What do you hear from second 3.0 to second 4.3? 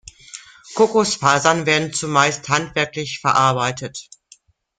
verarbeitet.